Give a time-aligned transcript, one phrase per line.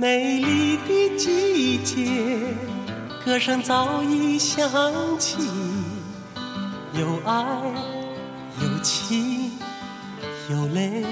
[0.00, 2.06] 美丽的季节，
[3.24, 4.70] 歌声早已响
[5.18, 5.38] 起，
[6.92, 7.44] 有爱，
[8.62, 9.50] 有情，
[10.50, 11.04] 有泪。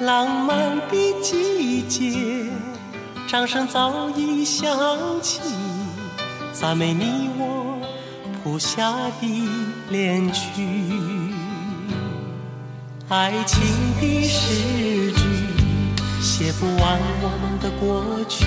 [0.00, 2.50] 浪漫的季节，
[3.26, 4.78] 掌声早已响
[5.22, 5.40] 起，
[6.52, 7.80] 赞美你我
[8.44, 8.92] 谱下
[9.22, 9.48] 的
[9.88, 10.50] 恋曲。
[13.08, 13.58] 爱情
[13.98, 15.19] 的诗句，
[16.20, 18.44] 写不完我们的过去，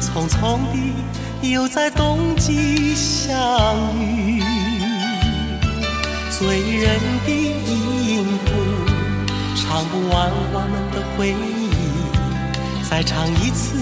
[0.00, 3.36] 匆匆的又在冬季相
[3.98, 4.42] 遇。
[6.30, 8.50] 醉人的音符，
[9.56, 11.68] 唱不完我们的回忆，
[12.88, 13.76] 再唱一次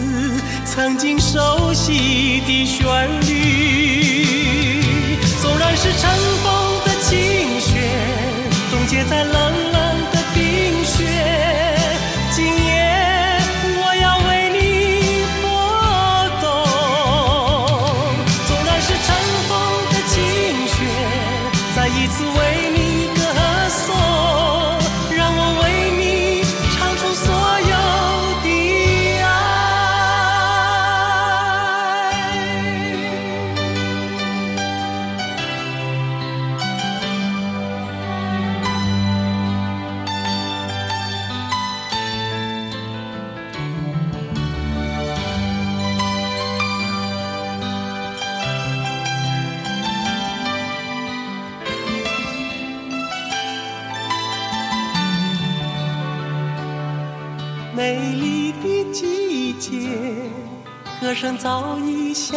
[0.65, 2.85] 曾经熟悉的旋
[3.29, 4.75] 律。
[5.41, 6.11] 纵然是尘
[6.43, 7.79] 封的情雪，
[8.71, 9.76] 冻结在冷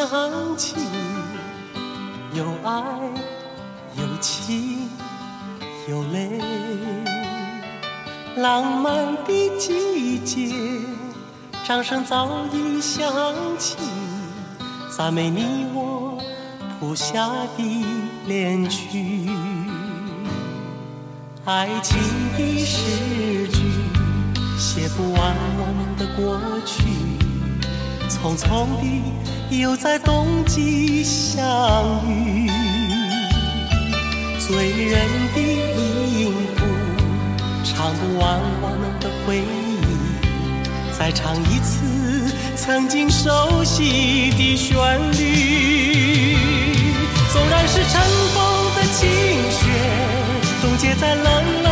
[0.08, 0.75] 想起，
[2.33, 2.81] 有爱，
[3.97, 4.90] 有情，
[5.90, 6.40] 有泪。
[8.38, 10.56] 浪漫的季节，
[11.68, 13.12] 掌声早已响
[13.57, 13.75] 起，
[14.96, 16.18] 赞美你我
[16.79, 17.85] 谱下的
[18.25, 19.29] 恋曲。
[21.44, 22.00] 爱情
[22.38, 23.69] 的诗句，
[24.57, 26.84] 写不完我们的过去，
[28.09, 31.46] 匆匆的又在冬季相
[32.08, 32.50] 遇。
[34.40, 36.66] 醉人的音符，
[37.64, 39.44] 唱不完我们的回忆，
[40.98, 44.75] 再唱一次曾经熟悉的旋
[45.12, 46.36] 律。
[47.31, 48.02] 纵然是尘
[48.34, 48.38] 封
[48.75, 49.08] 的情
[49.52, 49.62] 雪，
[50.64, 51.25] 冻结在冷
[51.64, 51.69] 冷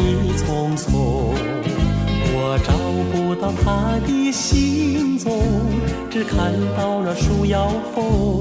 [0.00, 0.90] 已匆匆，
[2.32, 2.72] 我找
[3.12, 5.30] 不到他的行踪，
[6.10, 8.40] 只看到那树摇风。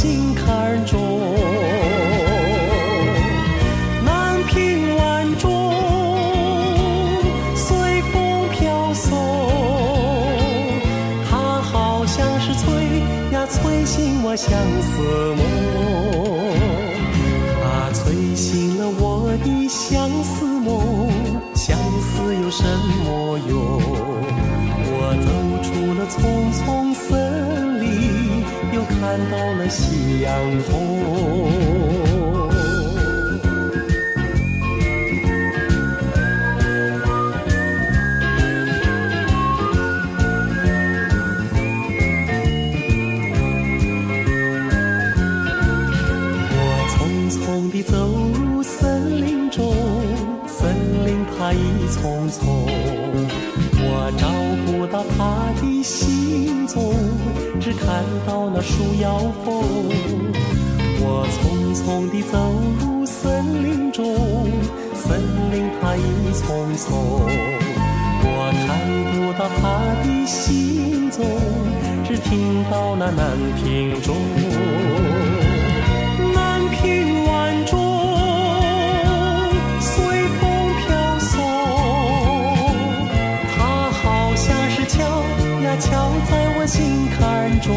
[0.00, 0.96] 心坎中。
[4.04, 5.50] 南屏晚钟
[7.56, 7.76] 随
[8.12, 9.18] 风飘送，
[11.28, 12.72] 它好像是催
[13.32, 14.48] 呀催醒我相
[14.82, 15.02] 思
[15.34, 15.42] 梦。
[17.60, 21.10] 它催醒了我的相思梦，
[21.56, 22.62] 相思有什
[23.02, 23.82] 么用？
[24.90, 24.94] 我
[25.26, 25.28] 走
[25.66, 26.16] 出了匆
[26.54, 26.87] 匆，
[29.08, 30.34] 看到了夕阳
[30.64, 31.87] 红。
[58.68, 59.46] 树摇风。
[61.00, 62.36] 我匆匆地走
[62.80, 64.04] 入森林中，
[64.94, 65.18] 森
[65.50, 66.02] 林它一
[66.34, 66.86] 丛丛，
[68.20, 68.68] 我看
[69.10, 69.62] 不到他
[70.04, 71.24] 的行踪，
[72.04, 73.66] 只听到那南屏
[74.02, 74.14] 钟。
[76.34, 77.72] 南屏晚钟
[79.80, 79.94] 随
[80.38, 80.44] 风
[80.84, 80.86] 飘
[81.20, 81.40] 送，
[83.56, 83.56] 它
[83.90, 84.98] 好像是敲
[85.64, 87.72] 呀敲在我心坎中。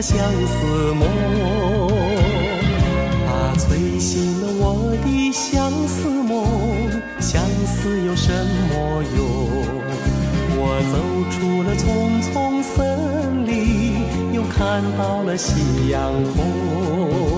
[0.00, 1.08] 相思梦。
[3.26, 6.46] 啊催醒了我的相思梦，
[7.20, 8.32] 相思有什
[8.70, 9.26] 么用？
[10.60, 10.94] 我走
[11.30, 17.37] 出了丛丛森林，又看到了夕阳红。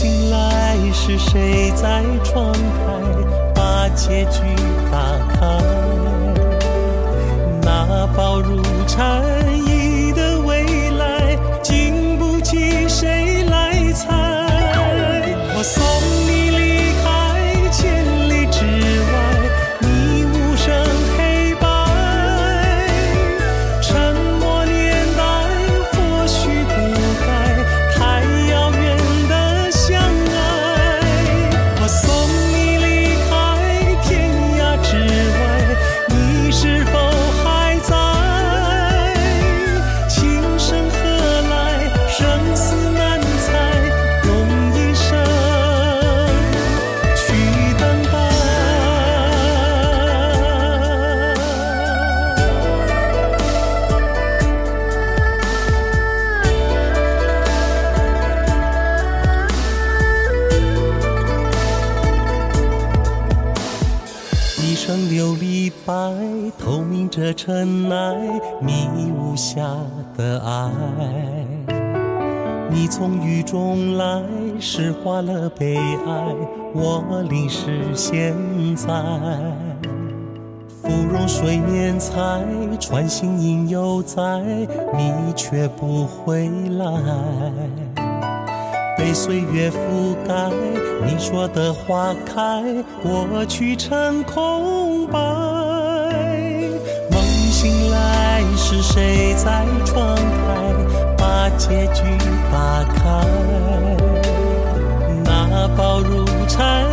[0.00, 2.58] 醒来，是谁在窗台
[3.52, 4.42] 把结局
[4.92, 4.96] 打
[5.34, 5.58] 开？
[7.62, 9.20] 那薄如蝉
[9.66, 14.06] 翼的未来，经不起谁来猜。
[15.56, 15.82] 我送
[70.18, 70.68] 的爱。
[72.68, 74.20] 你从雨中来，
[74.58, 76.34] 诗化了悲哀，
[76.74, 78.34] 我淋湿现
[78.74, 78.88] 在。
[80.82, 82.42] 芙蓉水面采，
[82.80, 84.20] 穿行影犹在，
[84.96, 86.84] 你却不回来。
[88.96, 90.50] 被岁月覆盖，
[91.06, 92.64] 你说的花开，
[93.00, 95.20] 过去成空白。
[97.10, 99.64] 梦醒来，是谁在
[101.58, 102.02] 结局
[102.52, 103.02] 打开？
[105.24, 106.87] 那薄如蝉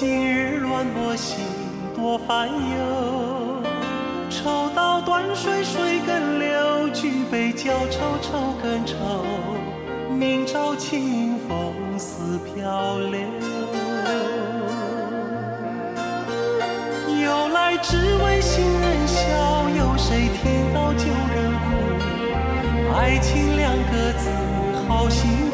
[0.00, 1.44] 今日乱我心，
[1.92, 3.60] 多烦忧。
[4.30, 8.94] 抽刀断水，水更流；举杯浇愁，愁更愁。
[10.08, 13.18] 明朝清风似飘流。
[17.20, 19.18] 由来只为新人笑，
[19.68, 22.94] 有谁听到旧人哭？
[22.94, 23.74] 爱情了
[25.10, 25.47] 谁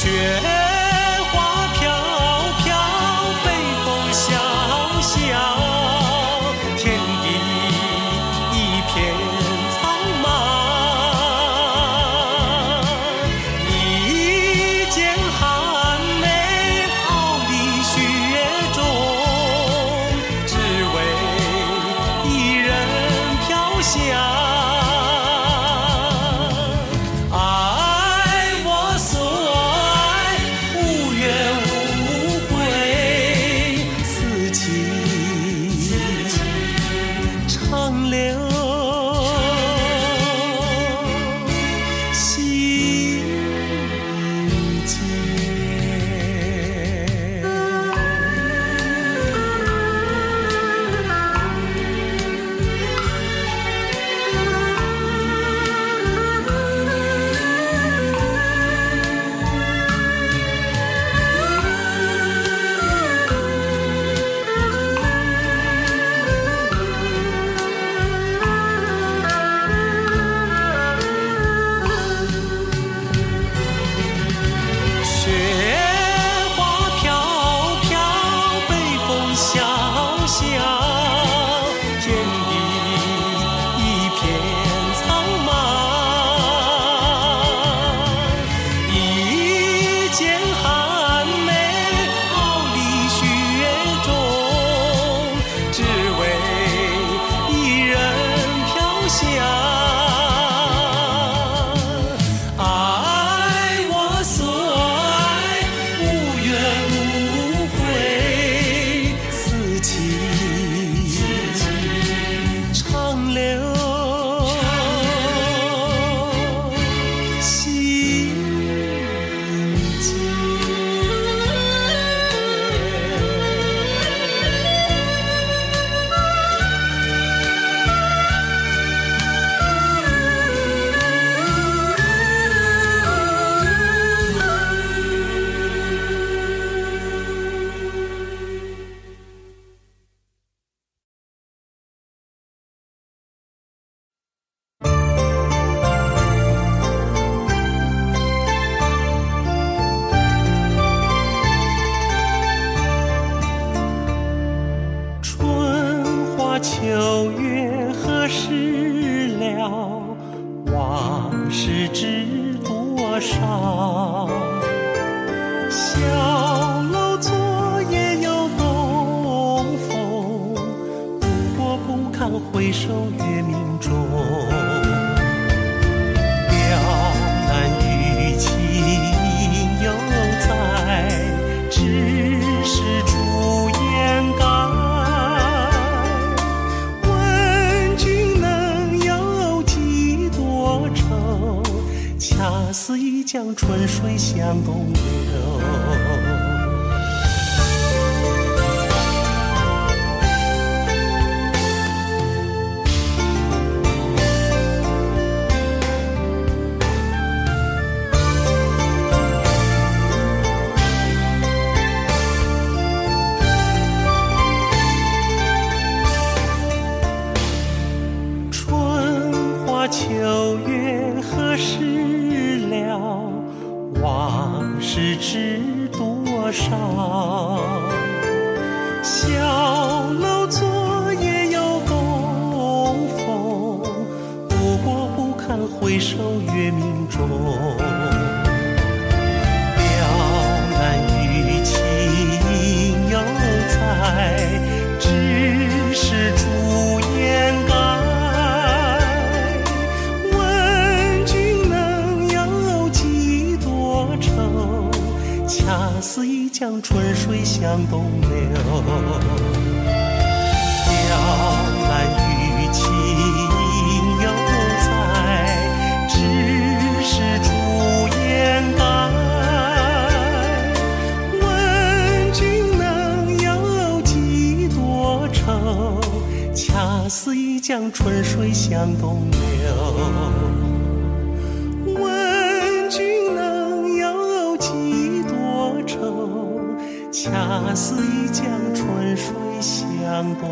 [0.00, 0.57] 雪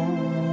[0.07, 0.46] home.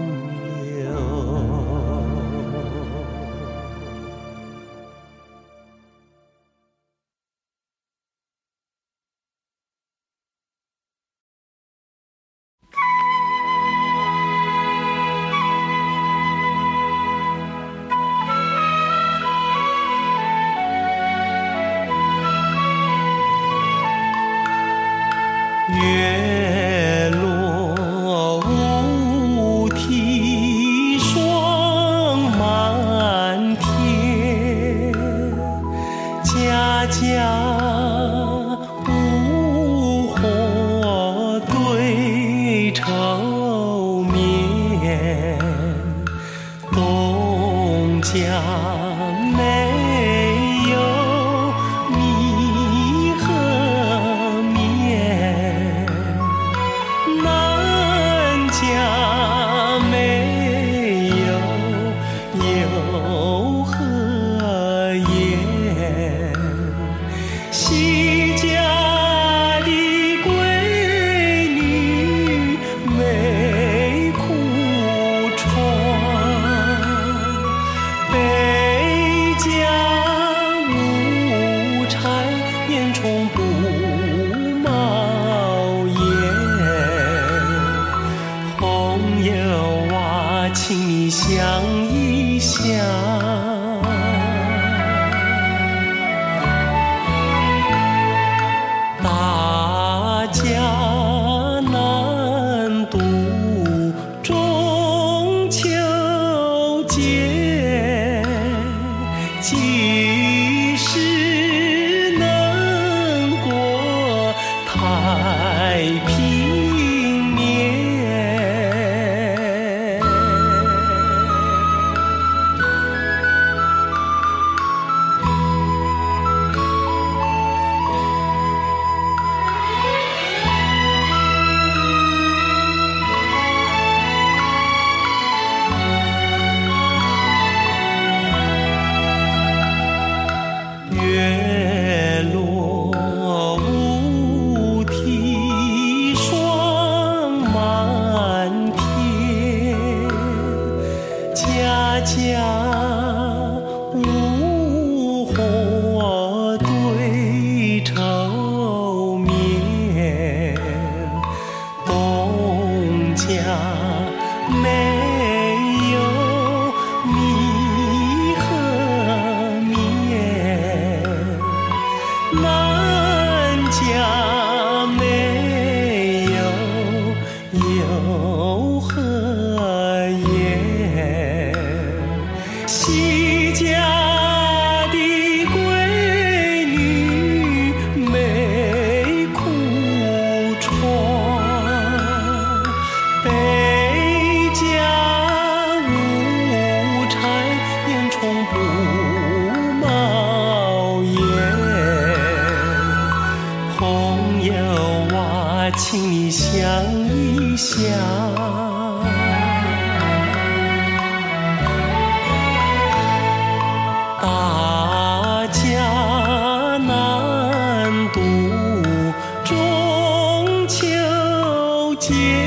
[222.06, 222.43] 天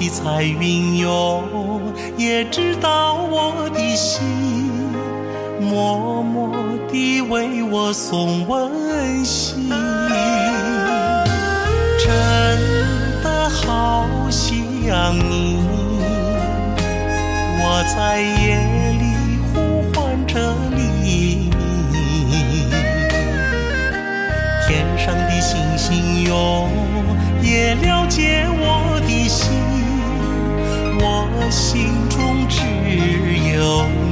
[0.00, 1.44] 的彩云哟，
[2.16, 4.22] 也知道我的心，
[5.60, 6.50] 默默
[6.90, 9.68] 地为我送温馨。
[11.98, 12.08] 真
[13.22, 15.60] 的好想你。
[17.62, 18.56] 我在夜
[18.98, 19.04] 里
[19.52, 20.40] 呼唤着
[20.74, 21.52] 黎明，
[24.66, 26.66] 天上的星星哟，
[27.42, 28.89] 也了解我，
[31.02, 32.60] 我心中只
[33.54, 34.09] 有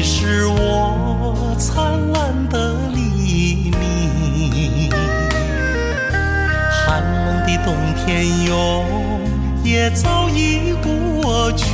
[0.00, 4.88] 你是我灿烂的黎明。
[6.86, 8.84] 寒冷的冬天哟，
[9.64, 11.66] 也早已过去，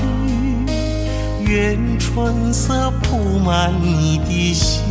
[1.40, 4.84] 愿春色铺满你的心。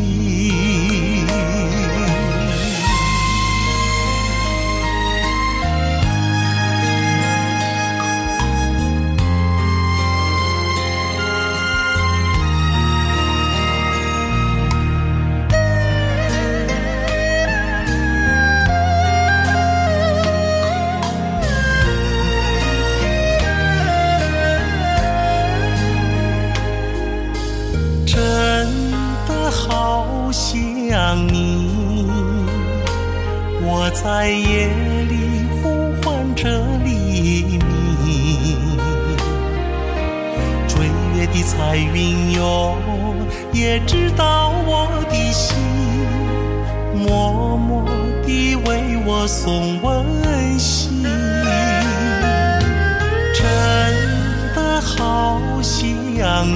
[55.14, 55.86] 好想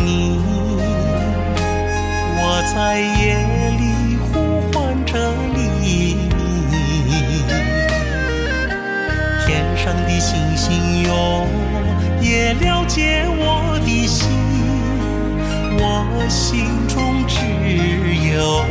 [0.04, 0.40] 你。
[2.40, 2.42] 我
[2.74, 3.38] 在夜
[3.78, 4.34] 里呼
[4.74, 5.14] 唤着
[5.54, 6.26] 黎明，
[9.46, 11.46] 天上的星星哟，
[12.20, 14.28] 也了解我的心，
[15.78, 17.36] 我心中只
[18.34, 18.66] 有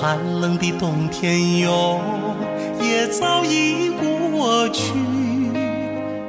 [0.00, 2.00] 寒冷的冬天哟
[2.80, 4.92] 也早已过去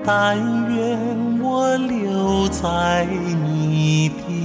[0.04, 0.36] 但
[0.76, 4.39] 愿我留在你的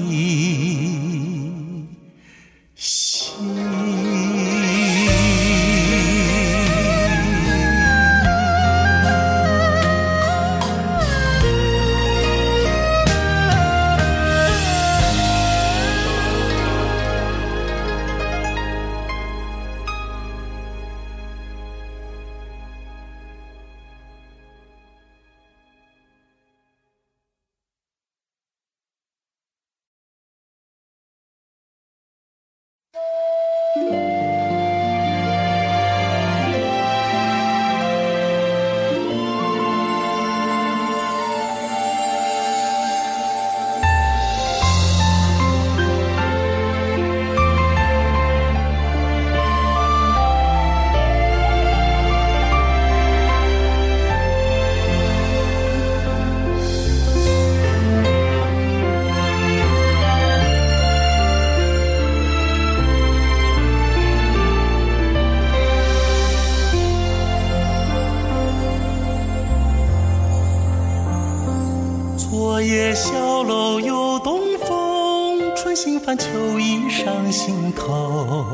[76.17, 78.47] 秋意上心头，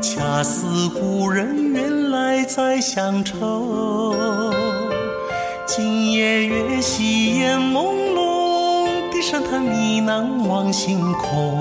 [0.00, 4.14] 恰似故人远来载乡愁。
[5.66, 11.60] 今夜月稀，烟朦胧，低声叹呢喃，望星空。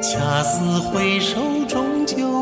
[0.00, 2.39] 恰似回首，终究。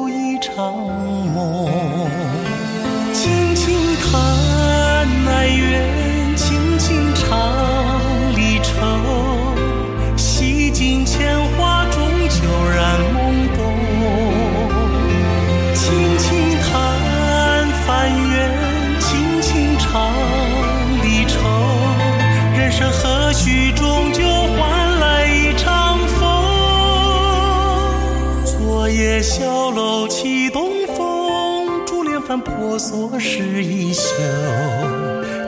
[32.28, 34.12] 看婆娑时，一宿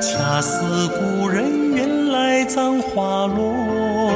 [0.01, 4.10] 恰似故人远来，葬花落。